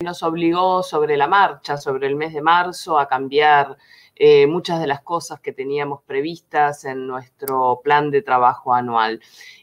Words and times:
nos 0.00 0.22
obligó 0.22 0.84
sobre 0.84 1.16
la 1.16 1.26
marcha, 1.26 1.76
sobre 1.76 2.06
el 2.06 2.14
mes 2.14 2.32
de 2.32 2.40
marzo, 2.40 3.00
a 3.00 3.08
cambiar 3.08 3.76
eh, 4.14 4.46
muchas 4.46 4.80
de 4.80 4.86
las 4.86 5.02
cosas 5.02 5.40
que 5.40 5.52
teníamos 5.52 6.02
previstas 6.04 6.84
en 6.84 7.08
nuestro 7.08 7.80
plan 7.82 8.12
de 8.12 8.22
trabajo 8.22 8.72
anual. 8.72 9.20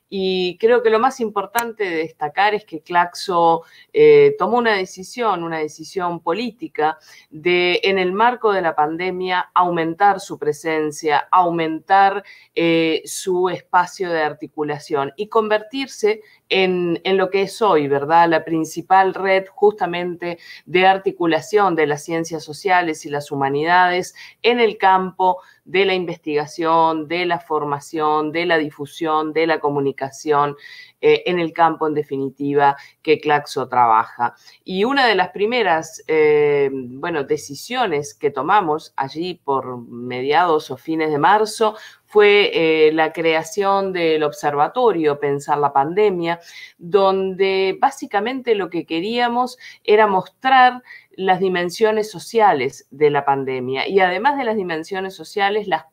Y 0.10 0.58
creo 0.58 0.84
que 0.84 0.90
lo 0.90 1.00
más 1.00 1.21
importante 1.21 1.86
de 1.86 1.96
destacar 1.98 2.54
es 2.54 2.66
que 2.66 2.82
Claxo 2.82 3.63
eh, 3.94 4.36
tomó 4.38 4.58
una 4.58 4.74
decisión, 4.74 5.42
una 5.42 5.60
decisión 5.60 6.20
política, 6.20 6.99
de 7.29 7.79
en 7.83 7.97
el 7.97 8.12
marco 8.12 8.52
de 8.52 8.62
la 8.62 8.76
pandemia 8.76 9.52
aumentar 9.54 10.20
su 10.20 10.38
presencia, 10.38 11.28
aumentar 11.31 12.26
eh, 12.54 13.02
su 13.06 13.47
espacio 13.47 14.10
de 14.10 14.22
articulación 14.22 15.13
y 15.15 15.28
convertirse 15.28 16.22
en, 16.50 17.02
lo 17.18 17.30
que 17.30 17.44
es 17.44 17.62
hoy, 17.62 17.88
¿verdad? 17.88 18.30
La 18.30 18.44
principal 18.44 19.14
red 19.14 19.45
justamente 19.48 20.38
de 20.66 20.86
articulación 20.86 21.76
de 21.76 21.88
las 21.88 22.04
ciencias 22.04 22.44
sociales 22.44 23.05
y 23.05 23.09
las 23.09 23.31
humanidades 23.31 24.16
en 24.41 24.59
el 24.59 24.77
campo 24.77 25.41
de 25.63 25.86
la 25.86 25.95
investigación, 25.95 27.08
de 27.08 27.26
la 27.26 27.39
formación, 27.39 28.31
de 28.31 28.45
la 28.45 28.58
difusión, 28.58 29.34
de 29.34 29.48
la 29.48 29.59
comunicación 29.59 30.55
eh, 31.02 31.23
en 31.26 31.39
el 31.39 31.53
campo, 31.53 31.88
en 31.88 31.95
definitiva, 31.95 32.77
que 33.02 33.20
Claxo 33.20 33.67
trabaja. 33.67 34.36
Y 34.64 34.84
una 34.84 35.08
de 35.08 35.16
las 35.16 35.30
primeras, 35.30 36.03
eh, 36.08 36.70
bueno, 36.72 37.23
decisiones 37.23 38.14
que 38.14 38.30
tomamos 38.30 38.94
allí 38.95 39.41
por 39.44 39.80
mediados 39.88 40.70
o 40.70 40.77
fines 40.77 41.09
de 41.09 41.17
marzo 41.17 41.75
fue 42.05 42.52
eh, 42.54 42.91
la 42.94 43.12
creación 43.12 43.91
del 43.91 44.23
observatorio 44.23 45.20
Pensar 45.20 45.58
la 45.58 45.73
Pandemia, 45.73 46.40
donde 46.78 47.78
básicamente 47.80 48.55
lo 48.55 48.70
que 48.70 48.86
queríamos 48.86 49.58
era 49.84 50.08
mostrar 50.08 50.81
las 51.17 51.39
dimensiones 51.39 52.11
sociales 52.11 52.87
de 52.91 53.09
la 53.09 53.25
pandemia 53.25 53.87
y 53.87 53.99
además 53.99 54.38
de 54.38 54.44
las 54.44 54.55
dimensiones 54.55 55.16
sociales, 55.16 55.67
la, 55.67 55.88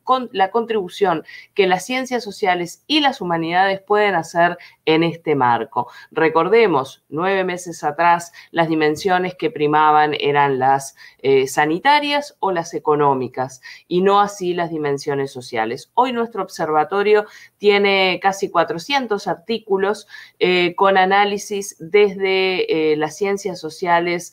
contribución 0.50 1.24
que 1.54 1.66
las 1.66 1.84
ciencias 1.84 2.24
sociales 2.24 2.84
y 2.86 3.00
las 3.00 3.20
humanidades 3.20 3.80
pueden 3.80 4.14
hacer 4.14 4.58
en 4.84 5.02
este 5.02 5.34
marco. 5.34 5.88
Recordemos, 6.10 7.04
nueve 7.08 7.44
meses 7.44 7.84
atrás, 7.84 8.32
las 8.50 8.68
dimensiones 8.68 9.34
que 9.34 9.50
primaban 9.50 10.14
eran 10.18 10.58
las 10.58 10.96
eh, 11.18 11.46
sanitarias 11.46 12.36
o 12.40 12.52
las 12.52 12.74
económicas 12.74 13.60
y 13.88 14.02
no 14.02 14.20
así 14.20 14.54
las 14.54 14.70
dimensiones 14.70 15.30
sociales. 15.30 15.90
Hoy 15.94 16.12
nuestro 16.12 16.42
observatorio 16.42 17.26
tiene 17.58 18.18
casi 18.22 18.50
400 18.50 19.26
artículos 19.28 20.08
eh, 20.38 20.74
con 20.76 20.96
análisis 20.96 21.76
desde 21.78 22.92
eh, 22.92 22.96
las 22.96 23.16
ciencias 23.16 23.60
sociales, 23.60 24.32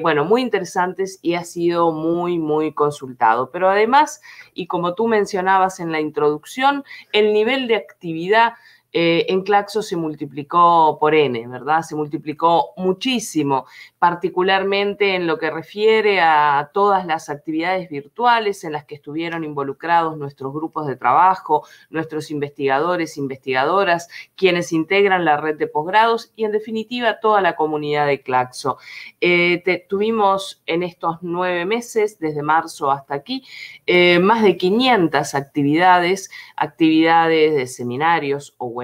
bueno, 0.00 0.21
muy 0.24 0.42
interesantes 0.42 1.18
y 1.22 1.34
ha 1.34 1.44
sido 1.44 1.92
muy, 1.92 2.38
muy 2.38 2.72
consultado. 2.72 3.50
Pero 3.50 3.68
además, 3.68 4.20
y 4.54 4.66
como 4.66 4.94
tú 4.94 5.08
mencionabas 5.08 5.80
en 5.80 5.92
la 5.92 6.00
introducción, 6.00 6.84
el 7.12 7.32
nivel 7.32 7.68
de 7.68 7.76
actividad 7.76 8.54
eh, 8.92 9.26
en 9.28 9.42
Claxo 9.42 9.82
se 9.82 9.96
multiplicó 9.96 10.98
por 11.00 11.14
N, 11.14 11.46
¿verdad? 11.48 11.82
Se 11.82 11.94
multiplicó 11.94 12.74
muchísimo, 12.76 13.66
particularmente 13.98 15.14
en 15.14 15.26
lo 15.26 15.38
que 15.38 15.50
refiere 15.50 16.20
a 16.20 16.70
todas 16.74 17.06
las 17.06 17.30
actividades 17.30 17.88
virtuales 17.88 18.64
en 18.64 18.72
las 18.72 18.84
que 18.84 18.94
estuvieron 18.94 19.44
involucrados 19.44 20.18
nuestros 20.18 20.52
grupos 20.52 20.86
de 20.86 20.96
trabajo, 20.96 21.66
nuestros 21.88 22.30
investigadores, 22.30 23.16
investigadoras, 23.16 24.08
quienes 24.36 24.72
integran 24.72 25.24
la 25.24 25.38
red 25.38 25.56
de 25.56 25.68
posgrados 25.68 26.32
y 26.36 26.44
en 26.44 26.52
definitiva 26.52 27.20
toda 27.20 27.40
la 27.40 27.56
comunidad 27.56 28.06
de 28.06 28.22
Claxo. 28.22 28.78
Eh, 29.20 29.62
tuvimos 29.88 30.62
en 30.66 30.82
estos 30.82 31.18
nueve 31.22 31.64
meses, 31.64 32.18
desde 32.18 32.42
marzo 32.42 32.90
hasta 32.90 33.14
aquí, 33.14 33.44
eh, 33.86 34.18
más 34.18 34.42
de 34.42 34.56
500 34.56 35.34
actividades, 35.34 36.30
actividades 36.56 37.54
de 37.54 37.66
seminarios 37.66 38.54
o 38.58 38.81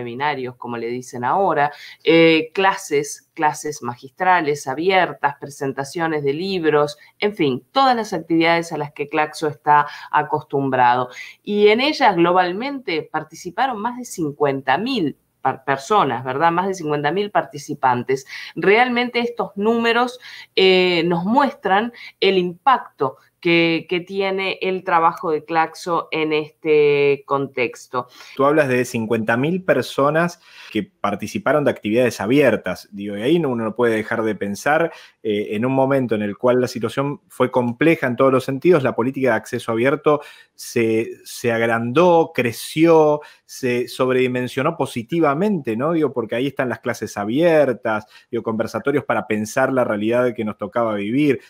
como 0.57 0.77
le 0.77 0.89
dicen 0.89 1.25
ahora, 1.25 1.73
eh, 2.05 2.51
clases, 2.53 3.29
clases 3.35 3.83
magistrales 3.83 4.67
abiertas, 4.67 5.37
presentaciones 5.41 6.25
de 6.25 6.33
libros, 6.33 6.99
en 7.19 7.35
fin, 7.35 7.65
todas 7.73 7.97
las 7.97 8.13
actividades 8.13 8.73
a 8.73 8.79
las 8.79 8.93
que 8.93 9.09
Claxo 9.09 9.49
está 9.49 9.87
acostumbrado. 10.11 11.09
Y 11.43 11.69
en 11.69 11.81
ellas 11.81 12.17
globalmente 12.17 13.03
participaron 13.03 13.81
más 13.81 13.97
de 13.97 14.05
50.000 14.05 15.17
personas, 15.65 16.25
¿verdad? 16.25 16.53
Más 16.53 16.67
de 16.67 16.75
50.000 16.75 17.31
participantes. 17.31 18.27
Realmente 18.55 19.21
estos 19.21 19.53
números 19.57 20.19
eh, 20.57 21.03
nos 21.07 21.25
muestran 21.25 21.93
el 22.21 22.39
impacto 22.39 23.17
que, 23.41 24.05
tiene 24.07 24.59
el 24.63 24.85
trabajo 24.85 25.31
de 25.31 25.45
Claxo 25.45 26.09
en 26.11 26.33
este 26.33 27.25
contexto. 27.27 28.09
Tú 28.37 28.45
hablas 28.45 28.69
de 28.69 28.83
50.000 28.83 29.65
personas 29.65 30.41
que 30.73 30.83
participaron 30.83 31.65
de 31.65 31.71
actividades 31.71 32.21
abiertas, 32.21 32.89
digo, 32.93 33.17
y 33.17 33.23
ahí 33.23 33.37
uno 33.37 33.55
no 33.55 33.75
puede 33.75 33.97
dejar 33.97 34.23
de 34.23 34.35
pensar 34.35 34.93
eh, 35.23 35.49
en 35.51 35.67
un 35.67 35.73
momento 35.73 36.15
en 36.15 36.23
el 36.23 36.37
cual 36.37 36.61
la 36.61 36.69
situación 36.69 37.21
fue 37.29 37.51
compleja 37.51 38.07
en 38.07 38.17
todos 38.17 38.33
los 38.33 38.45
sentidos, 38.45 38.83
la 38.83 38.95
política 38.95 39.31
de 39.31 39.37
acceso 39.37 39.73
abierto 39.73 40.21
se, 40.55 41.11
se 41.25 41.53
agrandó, 41.53 42.33
creció, 42.35 43.21
se 43.45 43.89
sobredimensionó 43.89 44.77
positivamente, 44.77 45.77
¿no? 45.77 45.93
Digo, 45.93 46.13
porque 46.13 46.35
ahí 46.35 46.49
están 46.49 46.69
las 46.69 46.81
clases 46.81 47.17
abiertas, 47.17 48.07
digo, 48.31 48.43
conversatorios 48.43 49.05
para 49.05 49.27
pensar 49.27 49.73
la 49.73 49.85
realidad 49.85 50.35
que 50.35 50.45
nos 50.45 50.59
tocaba 50.59 50.95
vivir. 50.95 51.41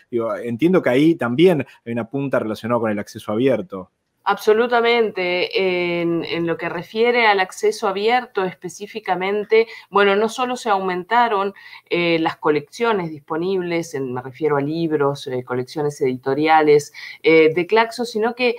Entiendo 0.43 0.82
que 0.82 0.91
ahí 0.91 1.15
también 1.15 1.66
hay 1.88 1.93
una 1.93 2.09
punta 2.09 2.38
relacionada 2.38 2.81
con 2.81 2.91
el 2.91 2.99
acceso 2.99 3.32
abierto. 3.32 3.91
Absolutamente. 4.25 6.03
En, 6.03 6.47
lo 6.47 6.59
que 6.59 6.69
refiere 6.69 7.26
al 7.26 7.41
acceso 7.41 7.88
abierto 7.88 8.44
específicamente, 8.44 9.66
bueno, 9.88 10.16
no 10.16 10.28
solo 10.28 10.56
se 10.56 10.69
aumentaron 10.69 11.54
eh, 11.88 12.19
las 12.19 12.37
colecciones 12.37 13.10
disponibles, 13.10 13.94
me 13.99 14.21
refiero 14.21 14.59
a 14.59 14.60
libros, 14.60 15.26
eh, 15.28 15.44
colecciones 15.44 15.99
editoriales 16.03 16.93
eh, 17.22 17.54
de 17.54 17.66
Claxo, 17.66 18.05
sino 18.05 18.34
que 18.34 18.56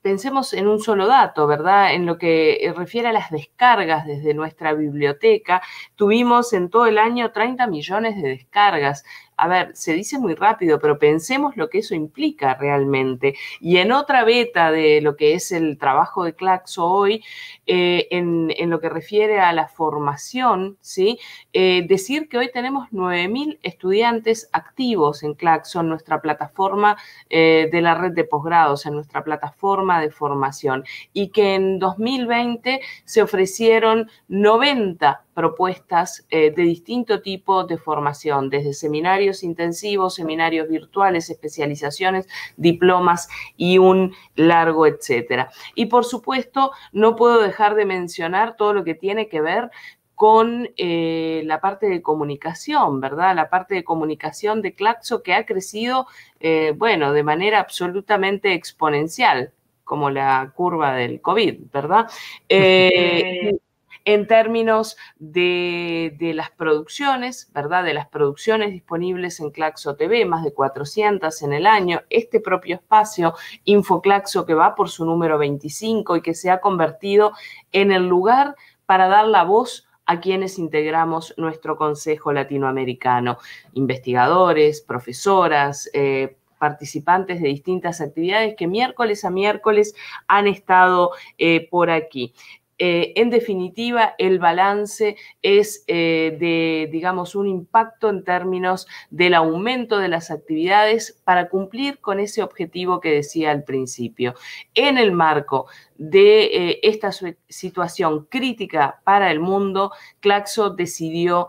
pensemos 0.00 0.52
en 0.52 0.68
un 0.68 0.78
solo 0.78 1.06
dato, 1.08 1.46
¿verdad? 1.48 1.94
En 1.94 2.06
lo 2.06 2.18
que 2.18 2.72
refiere 2.76 3.08
a 3.08 3.12
las 3.12 3.30
descargas 3.30 4.06
desde 4.06 4.34
nuestra 4.34 4.74
biblioteca, 4.74 5.62
tuvimos 5.96 6.52
en 6.52 6.70
todo 6.70 6.86
el 6.86 6.98
año 6.98 7.32
30 7.32 7.66
millones 7.66 8.20
de 8.20 8.28
descargas 8.28 9.04
a 9.42 9.48
ver, 9.48 9.74
se 9.74 9.92
dice 9.92 10.20
muy 10.20 10.36
rápido, 10.36 10.78
pero 10.78 11.00
pensemos 11.00 11.56
lo 11.56 11.68
que 11.68 11.78
eso 11.78 11.96
implica 11.96 12.54
realmente. 12.54 13.34
Y 13.58 13.78
en 13.78 13.90
otra 13.90 14.22
beta 14.22 14.70
de 14.70 15.00
lo 15.00 15.16
que 15.16 15.34
es 15.34 15.50
el 15.50 15.78
trabajo 15.78 16.22
de 16.22 16.36
Claxo 16.36 16.86
hoy, 16.86 17.24
eh, 17.66 18.06
en, 18.12 18.70
lo 18.70 18.78
que 18.78 18.88
refiere 18.88 19.40
a 19.40 19.52
la 19.52 19.66
formación, 19.66 20.78
¿sí? 20.80 21.18
Eh, 21.52 21.84
decir 21.88 22.28
que 22.28 22.38
hoy 22.38 22.52
tenemos 22.52 22.88
9.000 22.92 23.58
estudiantes 23.64 24.48
activos 24.52 25.24
en 25.24 25.34
Claxo, 25.34 25.80
en 25.80 25.88
nuestra 25.88 26.20
plataforma 26.20 26.96
eh, 27.28 27.68
de 27.72 27.80
la 27.80 27.96
red 27.96 28.12
de 28.12 28.22
posgrados, 28.22 28.86
en 28.86 28.94
nuestra 28.94 29.24
plataforma 29.24 30.00
de 30.00 30.12
formación, 30.12 30.84
y 31.12 31.30
que 31.30 31.56
en 31.56 31.80
2020 31.80 32.80
se 33.04 33.22
ofrecieron 33.22 34.08
90 34.28 35.24
propuestas 35.34 36.26
de 36.30 36.50
distinto 36.50 37.22
tipo 37.22 37.64
de 37.64 37.78
formación, 37.78 38.50
desde 38.50 38.74
seminarios 38.74 39.42
intensivos, 39.42 40.14
seminarios 40.14 40.68
virtuales, 40.68 41.30
especializaciones, 41.30 42.28
diplomas 42.56 43.28
y 43.56 43.78
un 43.78 44.14
largo 44.34 44.86
etcétera. 44.86 45.50
Y 45.74 45.86
por 45.86 46.04
supuesto, 46.04 46.72
no 46.92 47.16
puedo 47.16 47.40
dejar 47.40 47.74
de 47.74 47.86
mencionar 47.86 48.56
todo 48.56 48.74
lo 48.74 48.84
que 48.84 48.94
tiene 48.94 49.28
que 49.28 49.40
ver 49.40 49.70
con 50.14 50.70
eh, 50.76 51.42
la 51.46 51.60
parte 51.60 51.88
de 51.88 52.00
comunicación, 52.00 53.00
¿verdad? 53.00 53.34
La 53.34 53.50
parte 53.50 53.74
de 53.74 53.82
comunicación 53.82 54.62
de 54.62 54.74
Claxo 54.74 55.22
que 55.22 55.34
ha 55.34 55.46
crecido, 55.46 56.06
eh, 56.38 56.74
bueno, 56.76 57.12
de 57.12 57.24
manera 57.24 57.58
absolutamente 57.58 58.52
exponencial, 58.52 59.52
como 59.82 60.10
la 60.10 60.52
curva 60.54 60.94
del 60.94 61.20
COVID, 61.20 61.72
¿verdad? 61.72 62.06
Eh, 62.48 63.58
en 64.04 64.26
términos 64.26 64.96
de, 65.18 66.32
las 66.34 66.50
producciones, 66.50 67.50
¿verdad? 67.54 67.84
De 67.84 67.94
las 67.94 68.08
producciones 68.08 68.72
disponibles 68.72 69.40
en 69.40 69.50
Claxo 69.50 69.96
TV, 69.96 70.24
más 70.24 70.44
de 70.44 70.52
400 70.52 71.42
en 71.42 71.52
el 71.52 71.66
año, 71.66 72.02
este 72.10 72.40
propio 72.40 72.76
espacio, 72.76 73.34
InfoClaxo, 73.64 74.46
que 74.46 74.54
va 74.54 74.74
por 74.74 74.88
su 74.88 75.04
número 75.04 75.38
25 75.38 76.16
y 76.16 76.22
que 76.22 76.34
se 76.34 76.50
ha 76.50 76.60
convertido 76.60 77.32
en 77.72 77.92
el 77.92 78.06
lugar 78.06 78.56
para 78.86 79.08
dar 79.08 79.26
la 79.26 79.44
voz 79.44 79.86
a 80.06 80.20
quienes 80.20 80.58
integramos 80.58 81.34
nuestro 81.36 81.76
Consejo 81.76 82.32
Latinoamericano, 82.32 83.38
investigadores, 83.72 84.80
profesoras, 84.82 85.88
eh, 85.92 86.36
participantes 86.58 87.40
de 87.40 87.48
distintas 87.48 88.00
actividades 88.00 88.54
que 88.56 88.68
miércoles 88.68 89.24
a 89.24 89.30
miércoles 89.30 89.96
han 90.28 90.46
estado 90.46 91.10
eh, 91.36 91.66
por 91.68 91.90
aquí. 91.90 92.34
Eh, 92.78 93.12
en 93.16 93.30
definitiva, 93.30 94.14
el 94.18 94.38
balance 94.38 95.16
es 95.42 95.84
eh, 95.86 96.36
de, 96.40 96.88
digamos, 96.90 97.34
un 97.34 97.46
impacto 97.46 98.08
en 98.08 98.24
términos 98.24 98.86
del 99.10 99.34
aumento 99.34 99.98
de 99.98 100.08
las 100.08 100.30
actividades 100.30 101.20
para 101.24 101.48
cumplir 101.48 102.00
con 102.00 102.18
ese 102.18 102.42
objetivo 102.42 103.00
que 103.00 103.12
decía 103.12 103.50
al 103.50 103.64
principio. 103.64 104.34
En 104.74 104.98
el 104.98 105.12
marco 105.12 105.66
de 105.96 106.44
eh, 106.44 106.80
esta 106.82 107.10
situación 107.48 108.26
crítica 108.26 109.00
para 109.04 109.30
el 109.30 109.40
mundo, 109.40 109.92
Claxo 110.20 110.70
decidió 110.70 111.48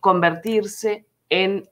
convertirse 0.00 1.04
en 1.28 1.68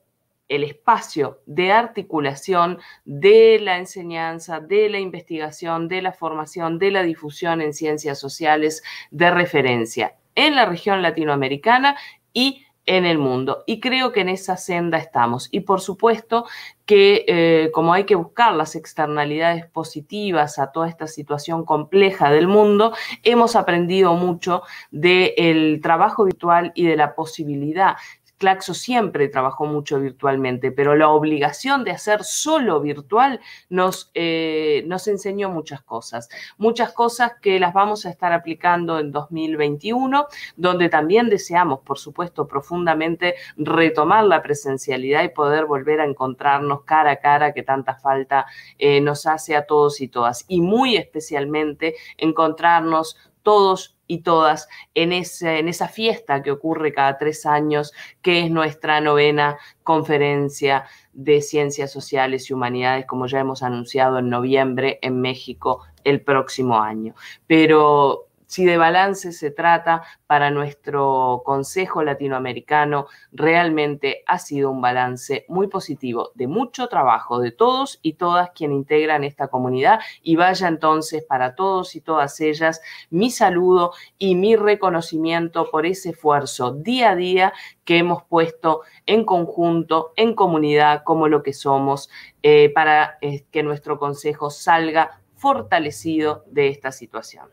el 0.47 0.63
espacio 0.63 1.41
de 1.45 1.71
articulación 1.71 2.79
de 3.03 3.59
la 3.59 3.77
enseñanza, 3.77 4.59
de 4.59 4.89
la 4.89 4.99
investigación, 4.99 5.87
de 5.87 6.01
la 6.01 6.11
formación, 6.11 6.79
de 6.79 6.91
la 6.91 7.03
difusión 7.03 7.61
en 7.61 7.73
ciencias 7.73 8.19
sociales 8.19 8.83
de 9.11 9.31
referencia 9.31 10.15
en 10.35 10.55
la 10.55 10.65
región 10.65 11.01
latinoamericana 11.01 11.95
y 12.33 12.65
en 12.85 13.05
el 13.05 13.17
mundo. 13.17 13.63
Y 13.65 13.79
creo 13.79 14.11
que 14.11 14.21
en 14.21 14.29
esa 14.29 14.57
senda 14.57 14.97
estamos. 14.97 15.49
Y 15.51 15.61
por 15.61 15.81
supuesto 15.81 16.45
que 16.85 17.25
eh, 17.27 17.71
como 17.73 17.93
hay 17.93 18.03
que 18.03 18.15
buscar 18.15 18.53
las 18.53 18.75
externalidades 18.75 19.65
positivas 19.65 20.59
a 20.59 20.71
toda 20.71 20.87
esta 20.87 21.07
situación 21.07 21.65
compleja 21.65 22.29
del 22.29 22.47
mundo, 22.47 22.93
hemos 23.23 23.55
aprendido 23.55 24.13
mucho 24.13 24.61
del 24.91 25.79
trabajo 25.81 26.25
virtual 26.25 26.71
y 26.75 26.85
de 26.85 26.95
la 26.95 27.15
posibilidad 27.15 27.95
Claxo 28.37 28.73
siempre 28.73 29.29
trabajó 29.29 29.65
mucho 29.65 29.99
virtualmente, 29.99 30.71
pero 30.71 30.95
la 30.95 31.09
obligación 31.09 31.83
de 31.83 31.91
hacer 31.91 32.23
solo 32.23 32.81
virtual 32.81 33.39
nos, 33.69 34.11
eh, 34.13 34.83
nos 34.87 35.07
enseñó 35.07 35.49
muchas 35.49 35.81
cosas. 35.81 36.29
Muchas 36.57 36.91
cosas 36.91 37.33
que 37.41 37.59
las 37.59 37.73
vamos 37.73 38.05
a 38.05 38.09
estar 38.09 38.33
aplicando 38.33 38.99
en 38.99 39.11
2021, 39.11 40.27
donde 40.57 40.89
también 40.89 41.29
deseamos, 41.29 41.79
por 41.79 41.97
supuesto, 41.97 42.47
profundamente 42.47 43.35
retomar 43.57 44.25
la 44.25 44.41
presencialidad 44.41 45.23
y 45.23 45.29
poder 45.29 45.65
volver 45.65 46.01
a 46.01 46.05
encontrarnos 46.05 46.83
cara 46.83 47.11
a 47.11 47.15
cara 47.17 47.53
que 47.53 47.63
tanta 47.63 47.95
falta 47.95 48.45
eh, 48.77 49.01
nos 49.01 49.25
hace 49.25 49.55
a 49.55 49.65
todos 49.65 50.01
y 50.01 50.07
todas. 50.07 50.45
Y 50.47 50.61
muy 50.61 50.97
especialmente 50.97 51.95
encontrarnos 52.17 53.17
todos 53.43 53.94
y 54.07 54.19
todas 54.19 54.67
en, 54.93 55.11
en 55.13 55.67
esa 55.67 55.87
fiesta 55.87 56.43
que 56.43 56.51
ocurre 56.51 56.93
cada 56.93 57.17
tres 57.17 57.45
años, 57.45 57.93
que 58.21 58.43
es 58.43 58.51
nuestra 58.51 59.01
novena 59.01 59.57
conferencia 59.83 60.85
de 61.13 61.41
ciencias 61.41 61.91
sociales 61.91 62.49
y 62.49 62.53
humanidades, 62.53 63.05
como 63.05 63.27
ya 63.27 63.39
hemos 63.39 63.63
anunciado 63.63 64.19
en 64.19 64.29
noviembre 64.29 64.99
en 65.01 65.21
México 65.21 65.81
el 66.03 66.21
próximo 66.21 66.79
año. 66.79 67.15
Pero 67.47 68.27
si 68.47 68.65
de 68.65 68.77
balance 68.77 69.31
se 69.31 69.51
trata, 69.51 70.03
para 70.27 70.51
nuestro 70.51 71.41
Consejo 71.45 72.03
Latinoamericano 72.03 73.07
realmente 73.31 74.23
ha 74.27 74.39
sido 74.39 74.71
un 74.71 74.81
balance 74.81 75.45
muy 75.47 75.67
positivo 75.67 76.31
de 76.35 76.47
mucho 76.47 76.87
trabajo 76.87 77.39
de 77.39 77.51
todos 77.51 77.99
y 78.01 78.13
todas 78.13 78.51
quienes 78.51 78.77
integran 78.77 79.23
esta 79.23 79.47
comunidad 79.47 79.99
y 80.21 80.35
vaya 80.35 80.67
entonces 80.67 81.23
para 81.23 81.55
todos 81.55 81.95
y 81.95 82.01
todas 82.01 82.39
ellas 82.41 82.81
mi 83.09 83.31
saludo 83.31 83.93
y 84.17 84.35
mi 84.35 84.55
reconocimiento 84.55 85.69
por 85.69 85.85
ese 85.85 86.09
esfuerzo 86.09 86.71
día 86.71 87.11
a 87.11 87.15
día 87.15 87.53
que 87.83 87.97
hemos 87.97 88.23
puesto 88.23 88.81
en 89.05 89.23
conjunto, 89.23 90.11
en 90.15 90.33
comunidad, 90.33 91.03
como 91.03 91.27
lo 91.27 91.43
que 91.43 91.53
somos, 91.53 92.09
eh, 92.41 92.71
para 92.73 93.17
eh, 93.21 93.45
que 93.51 93.63
nuestro 93.63 93.99
Consejo 93.99 94.49
salga 94.49 95.21
fortalecido 95.35 96.43
de 96.47 96.69
esta 96.69 96.91
situación. 96.91 97.47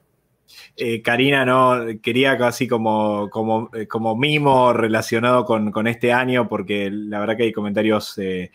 Eh, 0.77 1.03
Karina, 1.03 1.45
no, 1.45 1.85
quería 2.03 2.39
casi 2.39 2.67
como, 2.67 3.29
como, 3.31 3.71
eh, 3.75 3.87
como 3.87 4.17
mimo 4.17 4.73
relacionado 4.73 5.45
con, 5.45 5.87
este 5.87 6.13
año, 6.13 6.49
porque 6.49 6.91
la 6.91 7.21
verdad 7.21 7.37
que 7.37 7.43
hay 7.45 7.53
comentarios 7.53 8.17
eh, 8.19 8.51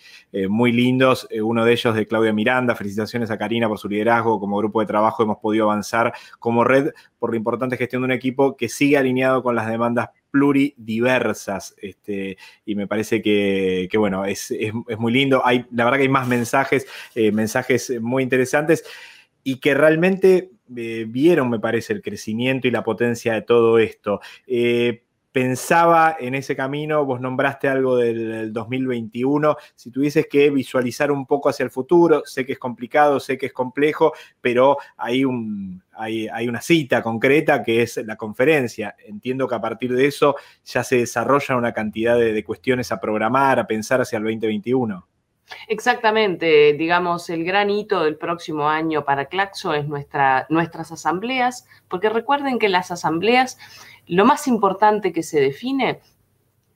muy 0.50 0.72
lindos. 0.72 1.28
uno 1.42 1.66
de 1.66 1.74
ellos 1.74 1.96
de 1.96 2.08
Claudia 2.08 2.34
Miranda, 2.34 2.76
felicitaciones 2.76 3.32
a 3.32 3.38
Karina 3.38 3.68
por 3.68 3.80
su 3.80 3.88
liderazgo. 3.88 4.40
Como 4.40 4.58
grupo 4.58 4.80
de 4.80 4.88
trabajo 4.88 5.24
hemos 5.24 5.38
podido 5.38 5.66
avanzar 5.66 6.14
como 6.40 6.64
red 6.64 6.92
por 7.20 7.32
la 7.32 7.38
importante 7.38 7.78
gestión 7.78 8.02
de 8.02 8.06
un 8.06 8.12
equipo 8.12 8.56
que 8.56 8.70
sigue 8.70 8.98
alineado 8.98 9.44
con 9.44 9.56
las 9.56 9.68
demandas 9.68 10.10
pluridiversas. 10.32 11.76
Este, 11.82 12.38
y 12.66 12.76
me 12.76 12.88
parece 12.88 13.22
que, 13.22 13.90
bueno, 13.98 14.26
es, 14.26 14.54
muy 14.98 15.12
lindo. 15.14 15.42
Hay, 15.46 15.66
la 15.72 15.84
verdad 15.86 15.98
que 15.98 16.04
hay 16.04 16.10
más 16.10 16.28
mensajes, 16.28 16.88
mensajes 17.16 17.94
muy 18.02 18.24
interesantes 18.24 18.84
y 19.44 19.60
que 19.62 19.74
realmente 19.74 20.52
eh, 20.76 21.06
vieron, 21.08 21.50
me 21.50 21.60
parece, 21.60 21.94
el 21.94 22.02
crecimiento 22.02 22.68
y 22.68 22.72
la 22.72 22.84
potencia 22.84 23.34
de 23.34 23.42
todo 23.42 23.80
esto. 23.80 24.20
Eh, 24.46 25.04
pensaba 25.32 26.18
en 26.20 26.34
ese 26.34 26.56
camino, 26.56 27.06
vos 27.06 27.22
nombraste 27.22 27.68
algo 27.68 27.98
del, 27.98 28.52
2021, 28.52 29.56
si 29.76 29.92
tuvieses 29.92 30.26
que 30.28 30.50
visualizar 30.50 31.12
un 31.12 31.28
poco 31.28 31.50
hacia 31.50 31.64
el 31.64 31.70
futuro, 31.70 32.24
sé 32.26 32.44
que 32.44 32.54
es 32.54 32.60
complicado, 32.60 33.20
sé 33.20 33.38
que 33.38 33.46
es 33.46 33.54
complejo, 33.54 34.14
pero 34.42 34.78
hay, 34.98 35.26
un, 35.26 35.84
hay, 35.92 36.48
una 36.48 36.60
cita 36.60 37.04
concreta 37.04 37.62
que 37.62 37.84
es 37.84 37.98
la 37.98 38.16
conferencia. 38.16 38.96
Entiendo 39.06 39.48
que 39.48 39.54
a 39.54 39.62
partir 39.62 39.94
de 39.94 40.08
eso 40.08 40.36
ya 40.66 40.84
se 40.84 40.98
desarrolla 40.98 41.56
una 41.56 41.72
cantidad 41.72 42.18
de 42.18 42.44
cuestiones 42.44 42.92
a 42.92 43.00
programar, 43.00 43.60
a 43.60 43.68
pensar 43.68 44.02
hacia 44.02 44.18
el 44.18 44.24
2021. 44.24 45.07
Exactamente, 45.68 46.74
digamos, 46.74 47.30
el 47.30 47.44
gran 47.44 47.70
hito 47.70 48.04
del 48.04 48.18
próximo 48.18 48.70
año 48.70 49.06
para 49.06 49.26
Claxo 49.26 49.74
es 49.74 49.88
nuestra, 49.88 50.46
nuestras 50.50 50.92
asambleas, 50.92 51.66
porque 51.88 52.10
recuerden 52.10 52.60
que 52.60 52.70
las 52.70 52.92
asambleas, 52.92 53.58
lo 54.08 54.26
más 54.26 54.48
importante 54.48 55.14
que 55.14 55.24
se 55.24 55.40
define 55.40 56.02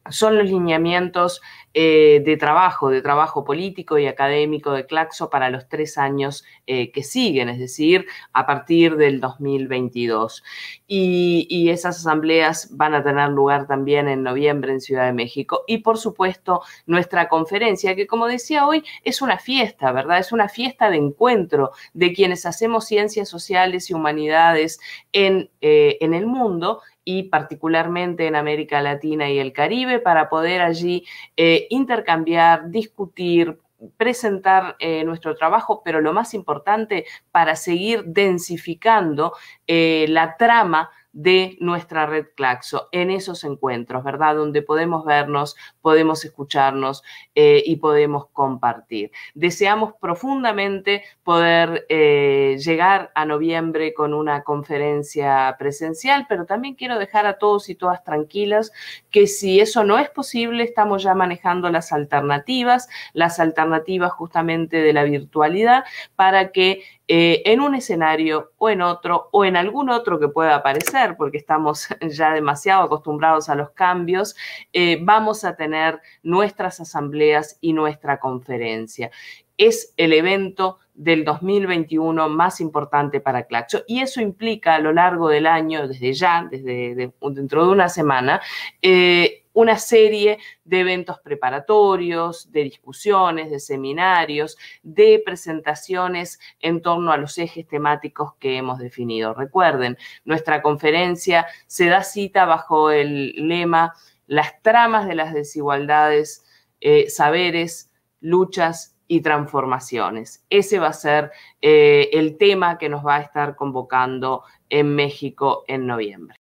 son 0.09 0.37
los 0.37 0.47
lineamientos 0.47 1.41
eh, 1.73 2.21
de 2.25 2.35
trabajo, 2.35 2.89
de 2.89 3.01
trabajo 3.01 3.45
político 3.45 3.97
y 3.97 4.05
académico 4.05 4.73
de 4.73 4.85
Claxo 4.85 5.29
para 5.29 5.49
los 5.49 5.69
tres 5.69 5.97
años 5.97 6.43
eh, 6.67 6.91
que 6.91 7.01
siguen, 7.01 7.47
es 7.47 7.59
decir, 7.59 8.07
a 8.33 8.45
partir 8.45 8.97
del 8.97 9.21
2022. 9.21 10.43
Y, 10.87 11.47
y, 11.49 11.69
esas 11.69 11.99
asambleas 11.99 12.75
van 12.75 12.93
a 12.93 13.03
tener 13.03 13.29
lugar 13.29 13.67
también 13.67 14.09
en 14.09 14.21
noviembre 14.21 14.73
en 14.73 14.81
Ciudad 14.81 15.05
de 15.05 15.13
México. 15.13 15.63
Y 15.65 15.77
por 15.77 15.97
supuesto, 15.97 16.61
nuestra 16.87 17.29
conferencia, 17.29 17.95
que 17.95 18.05
como 18.05 18.27
decía 18.27 18.67
hoy, 18.67 18.83
es 19.05 19.21
una 19.21 19.39
fiesta, 19.39 19.93
¿verdad? 19.93 20.19
Es 20.19 20.33
una 20.33 20.49
fiesta 20.49 20.89
de 20.89 20.97
encuentro 20.97 21.71
de 21.93 22.11
quienes 22.11 22.45
hacemos 22.45 22.85
ciencias 22.85 23.29
sociales 23.29 23.89
y 23.89 23.93
humanidades 23.93 24.81
en, 25.13 25.49
eh, 25.61 25.97
en 26.01 26.13
el 26.13 26.27
mundo 26.27 26.81
y 27.03 27.23
particularmente 27.23 28.27
en 28.27 28.35
América 28.35 28.81
Latina 28.81 29.29
y 29.29 29.39
el 29.39 29.53
Caribe 29.53 29.99
para 29.99 30.29
poder 30.29 30.61
allí 30.61 31.05
eh, 31.35 31.67
intercambiar, 31.69 32.69
discutir, 32.69 33.57
presentar 33.97 34.75
eh, 34.79 35.03
nuestro 35.03 35.35
trabajo, 35.35 35.81
pero 35.83 36.01
lo 36.01 36.13
más 36.13 36.33
importante, 36.33 37.05
para 37.31 37.55
seguir 37.55 38.03
densificando 38.05 39.33
eh, 39.67 40.05
la 40.09 40.37
trama 40.37 40.91
de 41.13 41.57
nuestra 41.59 42.05
red 42.05 42.27
Claxo 42.35 42.87
en 42.91 43.11
esos 43.11 43.43
encuentros, 43.43 44.03
¿verdad? 44.03 44.35
Donde 44.35 44.61
podemos 44.61 45.05
vernos, 45.05 45.55
podemos 45.81 46.23
escucharnos 46.23 47.03
eh, 47.35 47.61
y 47.65 47.77
podemos 47.77 48.27
compartir. 48.27 49.11
Deseamos 49.33 49.93
profundamente 49.99 51.03
poder 51.23 51.85
eh, 51.89 52.57
llegar 52.63 53.11
a 53.15 53.25
noviembre 53.25 53.93
con 53.93 54.13
una 54.13 54.43
conferencia 54.43 55.55
presencial, 55.59 56.25
pero 56.29 56.45
también 56.45 56.75
quiero 56.75 56.97
dejar 56.97 57.25
a 57.25 57.37
todos 57.37 57.69
y 57.69 57.75
todas 57.75 58.03
tranquilas 58.03 58.71
que 59.09 59.27
si 59.27 59.59
eso 59.59 59.83
no 59.83 59.97
es 59.97 60.09
posible, 60.09 60.63
estamos 60.63 61.03
ya 61.03 61.13
manejando 61.13 61.69
las 61.69 61.91
alternativas, 61.91 62.87
las 63.13 63.39
alternativas 63.39 64.11
justamente 64.13 64.77
de 64.77 64.93
la 64.93 65.03
virtualidad 65.03 65.83
para 66.15 66.51
que 66.51 66.83
eh, 67.13 67.41
en 67.51 67.59
un 67.59 67.75
escenario 67.75 68.53
o 68.57 68.69
en 68.69 68.81
otro 68.81 69.27
o 69.33 69.43
en 69.43 69.57
algún 69.57 69.89
otro 69.89 70.17
que 70.17 70.29
pueda 70.29 70.55
aparecer, 70.55 71.17
porque 71.17 71.39
estamos 71.39 71.89
ya 72.09 72.31
demasiado 72.33 72.83
acostumbrados 72.83 73.49
a 73.49 73.55
los 73.55 73.71
cambios, 73.71 74.33
eh, 74.71 74.97
vamos 75.01 75.43
a 75.43 75.57
tener 75.57 75.99
nuestras 76.23 76.79
asambleas 76.79 77.57
y 77.59 77.73
nuestra 77.73 78.17
conferencia. 78.17 79.11
Es 79.57 79.93
el 79.97 80.13
evento 80.13 80.79
del 80.93 81.25
2021 81.25 82.29
más 82.29 82.61
importante 82.61 83.19
para 83.19 83.43
Claxo 83.43 83.83
y 83.87 83.99
eso 83.99 84.21
implica 84.21 84.75
a 84.75 84.79
lo 84.79 84.93
largo 84.93 85.27
del 85.27 85.47
año, 85.47 85.89
desde 85.89 86.13
ya, 86.13 86.47
desde 86.49 87.11
dentro 87.19 87.65
de 87.65 87.71
una 87.73 87.89
semana, 87.89 88.39
eh, 88.81 89.40
una 89.53 89.77
serie 89.77 90.39
de 90.63 90.79
eventos 90.81 91.19
preparatorios, 91.19 92.51
de 92.51 92.63
discusiones, 92.63 93.51
de 93.51 93.59
seminarios, 93.59 94.57
de 94.83 95.21
presentaciones 95.25 96.39
en 96.59 96.81
torno 96.81 97.11
a 97.11 97.17
los 97.17 97.37
ejes 97.37 97.67
temáticos 97.67 98.35
que 98.35 98.57
hemos 98.57 98.79
definido. 98.79 99.33
Recuerden, 99.33 99.97
nuestra 100.25 100.61
conferencia 100.61 101.47
se 101.67 101.87
da 101.87 102.03
cita 102.03 102.45
bajo 102.45 102.91
el 102.91 103.33
lema 103.47 103.93
Las 104.27 104.61
tramas 104.61 105.07
de 105.07 105.15
las 105.15 105.33
desigualdades, 105.33 106.45
eh, 106.79 107.09
saberes, 107.09 107.91
luchas 108.21 108.95
y 109.07 109.21
transformaciones. 109.21 110.45
Ese 110.49 110.79
va 110.79 110.87
a 110.87 110.93
ser 110.93 111.31
eh, 111.61 112.09
el 112.13 112.37
tema 112.37 112.77
que 112.77 112.87
nos 112.87 113.05
va 113.05 113.17
a 113.17 113.21
estar 113.21 113.57
convocando 113.57 114.43
en 114.69 114.95
México 114.95 115.65
en 115.67 115.85
noviembre. 115.85 116.40